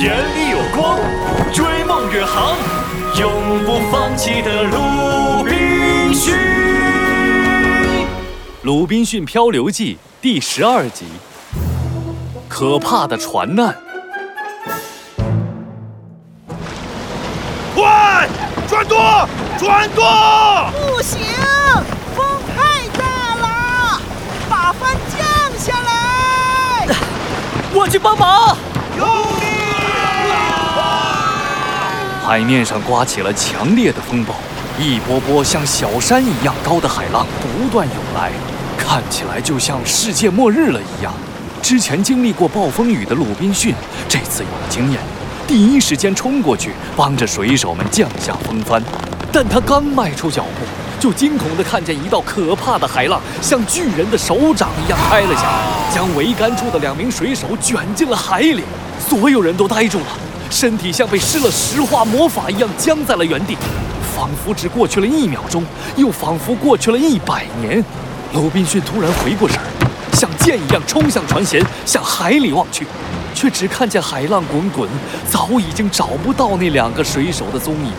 [0.00, 0.98] 眼里有光，
[1.52, 2.56] 追梦远航，
[3.18, 6.34] 永不放弃的鲁滨逊。
[8.62, 11.04] 《鲁滨逊漂流记》第十二集：
[12.48, 13.76] 可怕的船难。
[17.74, 18.26] 快，
[18.66, 19.28] 转舵，
[19.58, 20.02] 转舵！
[20.72, 21.20] 不行，
[22.16, 22.24] 风
[22.56, 23.04] 太大
[23.36, 24.00] 了，
[24.48, 25.20] 把帆降
[25.58, 26.86] 下来。
[27.74, 28.56] 我去帮忙。
[28.96, 29.39] 用力！
[32.30, 34.36] 海面上刮起了强烈的风暴，
[34.78, 38.30] 一波波像小山一样高的海浪不断涌来，
[38.78, 41.12] 看起来就像世界末日了一样。
[41.60, 43.74] 之前经历过暴风雨的鲁滨逊
[44.08, 45.00] 这次有了经验，
[45.44, 48.80] 第一时间冲过去帮着水手们降下风帆。
[49.32, 50.64] 但他刚迈出脚步，
[51.00, 58.62] 就惊恐地看见一道可怕的海浪像巨人的手掌一样拍了下来，将桅杆处的两名水手卷进了海里。
[59.00, 60.06] 所有人都呆住了，
[60.50, 63.56] 身体像被施了石化魔法一样僵在了原地，
[64.14, 65.64] 仿佛只过去了一秒钟，
[65.96, 67.82] 又仿佛过去了一百年。
[68.34, 69.64] 鲁滨逊突然回过神儿，
[70.12, 72.86] 像箭一样冲向船舷，向海里望去，
[73.32, 74.88] 却只看见海浪滚滚，
[75.30, 77.92] 早已经找不到那两个水手的踪影。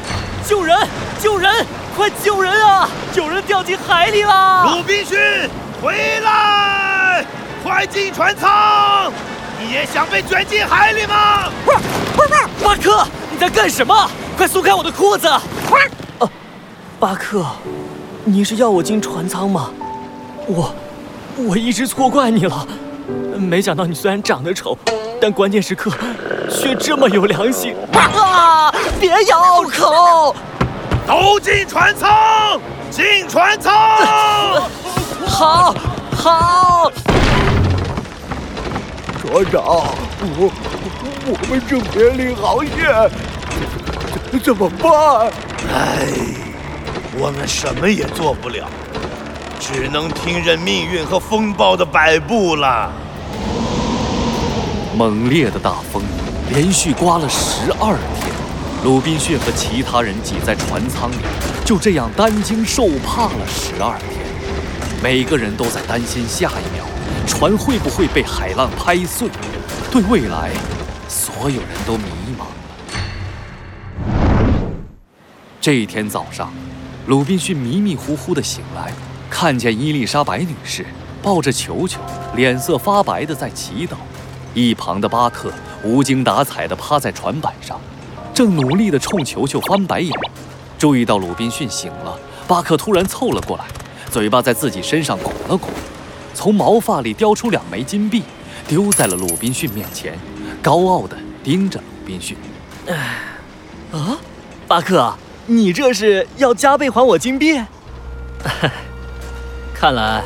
[0.46, 0.78] 救人！
[1.20, 1.66] 救人！
[1.96, 2.90] 快救人啊！
[3.16, 4.76] 有人掉进海里了！
[4.76, 5.18] 鲁滨逊，
[5.82, 7.26] 回来！
[7.64, 9.12] 快进船舱！
[9.64, 11.48] 你也想被卷进海里吗？
[11.64, 11.78] 不是，
[12.16, 12.66] 不是，不是！
[12.66, 14.10] 巴克，你在干什么？
[14.36, 15.28] 快松开我的裤子！
[15.28, 15.42] 啊，
[17.00, 17.46] 巴克，
[18.26, 19.70] 你是要我进船舱吗？
[20.48, 20.74] 我，
[21.38, 22.68] 我一直错怪你了。
[23.38, 24.76] 没想到你虽然长得丑，
[25.22, 25.92] 但关键时刻
[26.50, 27.76] 却这么有良心。
[27.94, 28.74] 啊！
[29.00, 30.36] 别咬口！
[31.06, 32.60] 都进船舱！
[32.90, 33.72] 进船舱！
[35.28, 35.76] 好，
[36.16, 36.92] 好。
[39.22, 39.62] 船长，
[40.36, 40.52] 我
[41.28, 42.74] 我们正面临航线，
[44.32, 45.32] 怎怎么办？
[45.72, 46.08] 唉，
[47.20, 48.68] 我们什么也做不了，
[49.60, 52.92] 只能听任命运和风暴的摆布了。
[54.98, 56.02] 猛烈的大风
[56.50, 58.34] 连续刮了十二天，
[58.84, 61.18] 鲁滨逊和其他人挤在船舱里，
[61.64, 64.26] 就这样担惊受怕了十二天。
[65.04, 66.84] 每个人都在担心下一秒
[67.28, 69.30] 船会不会被海浪拍碎。
[69.92, 70.52] 对未来，
[71.08, 72.06] 所有人都迷
[72.38, 72.48] 茫了。
[75.60, 76.52] 这一天早上，
[77.08, 78.92] 鲁滨逊迷迷糊糊地醒来，
[79.30, 80.86] 看见伊丽莎白女士
[81.22, 82.00] 抱着球球，
[82.36, 83.96] 脸色发白的在祈祷。
[84.54, 85.52] 一旁的巴克
[85.84, 87.80] 无精打采地趴在船板上，
[88.34, 90.12] 正努力地冲球球翻白眼。
[90.78, 92.18] 注意到鲁滨逊醒了，
[92.48, 93.66] 巴克突然凑了过来，
[94.10, 95.70] 嘴巴在自己身上拱了拱，
[96.34, 98.24] 从毛发里叼出两枚金币，
[98.68, 100.18] 丢在了鲁滨逊面前，
[100.62, 102.38] 高傲地盯着鲁滨逊。
[103.92, 104.18] 啊，
[104.68, 105.14] 巴克，
[105.48, 107.62] 你这是要加倍还我金币？
[109.74, 110.24] 看来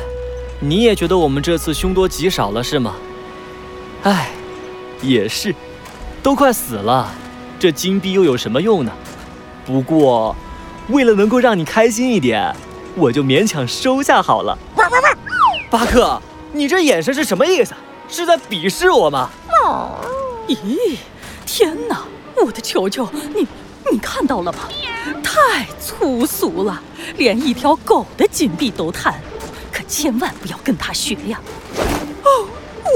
[0.60, 2.94] 你也觉得我们这次凶多吉少了，是吗？
[4.04, 4.30] 唉，
[5.02, 5.54] 也是，
[6.22, 7.12] 都快死了，
[7.58, 8.92] 这金币又有什么用呢？
[9.66, 10.34] 不过，
[10.88, 12.54] 为了能够让你开心一点，
[12.94, 14.56] 我就勉强收下好了。
[15.76, 16.18] 巴克，
[16.54, 17.74] 你这眼神是什么意思？
[18.08, 19.28] 是在鄙视我吗？
[19.62, 20.00] 哦
[20.48, 20.96] 咦，
[21.44, 22.02] 天哪！
[22.34, 23.46] 我的球球，你
[23.92, 24.60] 你看到了吗？
[25.22, 26.80] 太粗俗了，
[27.18, 29.16] 连一条狗的金币都贪，
[29.70, 31.38] 可千万不要跟他学呀！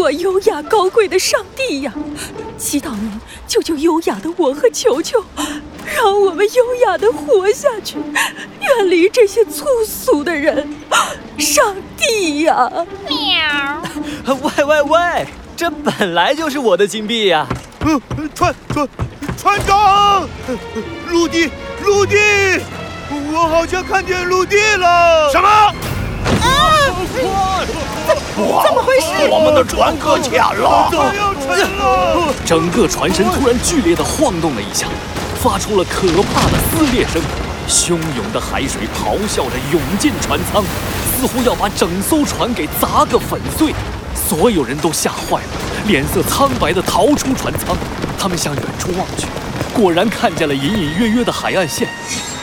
[0.01, 0.05] 哦。
[0.05, 1.93] 我优雅高贵的上帝呀，
[2.57, 5.23] 祈祷您救救优雅的我和球球，
[5.95, 7.99] 让我们优雅的活下去，
[8.61, 10.75] 远离这些粗俗的人。
[11.39, 12.71] 上帝呀！
[13.09, 13.83] 喵！
[14.27, 17.47] 喂喂喂，这本来就是我的金币呀！
[17.81, 18.01] 呃，
[18.35, 18.89] 船船
[19.37, 20.27] 船长，
[21.11, 21.51] 陆地
[21.85, 22.17] 陆地，
[23.33, 25.31] 我好像看见陆地了。
[25.31, 25.75] 什么？
[26.43, 27.65] 啊！
[28.65, 29.29] 怎么回事？
[29.31, 30.91] 我们的船搁浅了！
[31.17, 32.35] 要沉了！
[32.45, 34.87] 整个船身突然剧烈地晃动了一下，
[35.43, 37.21] 发出了可怕的撕裂声。
[37.69, 40.65] 汹涌的海水咆哮着涌进船舱，
[41.15, 43.73] 似乎要把整艘船给砸个粉碎。
[44.15, 45.49] 所有人都吓坏了，
[45.87, 47.77] 脸色苍白地逃出船舱。
[48.19, 49.27] 他们向远处望去，
[49.73, 51.89] 果然看见了隐隐约约的海岸线，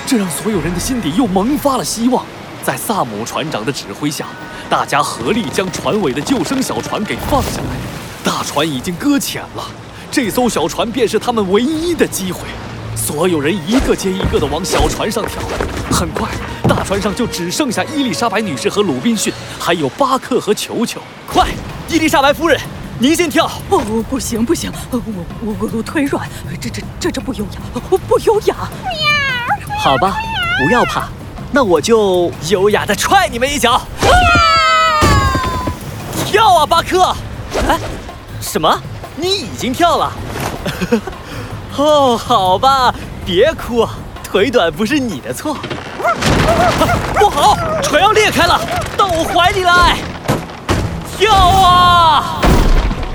[0.05, 2.25] 这让所有人的心底又萌发了希望。
[2.67, 4.25] 在萨姆船长的指挥下，
[4.69, 7.67] 大家合力将船尾的救生小船给放下来。
[8.25, 9.63] 大船已经搁浅了，
[10.11, 12.41] 这艘小船便是他们唯一的机会。
[12.93, 15.41] 所有人一个接一个地往小船上跳。
[15.89, 16.27] 很快，
[16.67, 20.99] 大船上就只剩下伊丽莎白女士和鲁滨逊，还有巴克和球球。
[21.25, 21.47] 快，
[21.87, 22.59] 伊丽莎白夫人，
[22.99, 23.49] 您先跳。
[23.69, 25.01] 哦，不行不行，我
[25.41, 26.27] 我我我腿软，
[26.59, 28.55] 这这这这不优雅，我不优雅。
[28.57, 30.17] 喵好吧，
[30.61, 31.07] 不要怕，
[31.51, 33.81] 那我就优雅的踹你们一脚。
[36.25, 37.15] 跳啊，巴克！
[37.67, 37.79] 哎，
[38.41, 38.79] 什么？
[39.15, 40.11] 你已经跳了？
[41.77, 42.93] 哦，好吧，
[43.25, 43.87] 别哭，
[44.23, 45.55] 腿短不是你的错。
[47.15, 48.59] 不好，船要裂开了，
[48.97, 49.97] 到我怀里来！
[51.17, 52.41] 跳啊！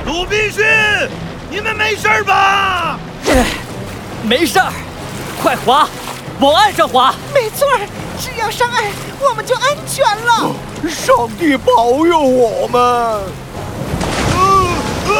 [0.06, 0.64] 鲁滨逊，
[1.50, 2.98] 你们没事吧？
[3.28, 3.44] 哎，
[4.24, 4.72] 没事儿，
[5.40, 5.86] 快滑，
[6.40, 7.14] 往岸上滑。
[7.32, 7.86] 没错儿，
[8.22, 8.84] 只要上岸，
[9.20, 10.54] 我们就安全了。
[10.88, 12.80] 上帝保佑我们！
[14.30, 14.38] 啊
[15.08, 15.12] 啊！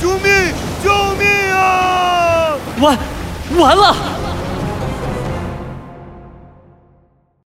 [0.00, 0.54] 救命！
[0.82, 2.56] 救命啊！
[2.80, 2.98] 完，
[3.58, 3.94] 完了！